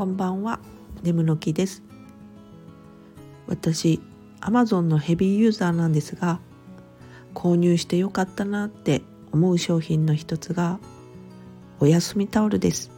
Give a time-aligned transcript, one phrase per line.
[0.00, 0.60] こんばんは、
[1.02, 1.82] ネムの木です。
[3.46, 4.00] 私、
[4.40, 6.40] Amazon のヘビーユーザーなんですが、
[7.34, 10.80] 購入してよかったなって思う商品の一つが、
[11.80, 12.90] お休みタオルです。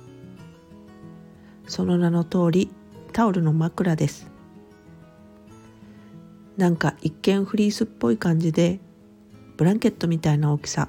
[1.67, 2.71] その名の通り、
[3.13, 4.31] タオルの枕です。
[6.57, 8.79] なんか一見フリースっぽい感じで、
[9.57, 10.89] ブランケットみたいな大きさ。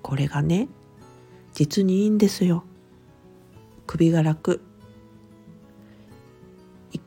[0.00, 0.68] これがね、
[1.54, 2.62] 実にいいんですよ。
[3.88, 4.60] 首が楽。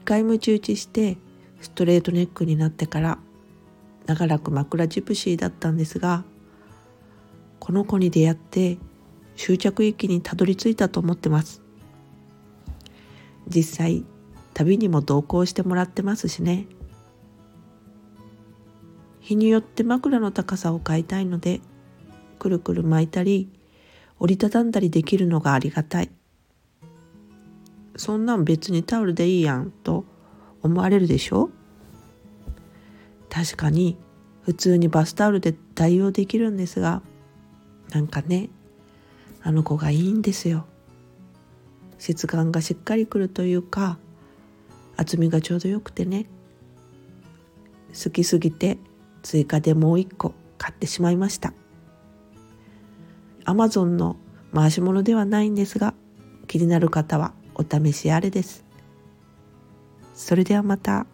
[0.09, 1.17] 回ムチ打ちして
[1.61, 3.19] ストレートネックになってから
[4.07, 6.23] 長らく枕ジプシーだったんですが
[7.59, 8.79] この子に出会って
[9.35, 11.61] 終着駅にたどり着いたと思ってます。
[13.47, 14.03] 実際
[14.55, 16.65] 旅にも同行してもらってますしね。
[19.19, 21.61] 日によって枕の高さを変えたいので
[22.39, 23.47] くるくる巻いたり
[24.17, 26.09] 折りたたんだりできるのがありがたい。
[27.99, 30.05] そんなん別にタオルでいいやんと
[30.63, 31.49] 思われるでしょ？
[33.29, 33.97] 確かに
[34.43, 37.01] 普通にバスタオルで代用できるんですが
[37.89, 38.49] なんかね
[39.41, 40.65] あの子がいいんですよ。
[41.97, 43.97] 質感がしっかりくるというか
[44.95, 46.25] 厚みがちょうどよくてね。
[48.01, 48.77] 好きすぎて
[49.23, 51.53] 追加でもう一個買ってしまいました。
[53.43, 54.15] アマゾンの
[54.53, 55.93] 回し物ではないんですが
[56.47, 58.63] 気になる方はお試しあれです。
[60.15, 61.05] それではまた。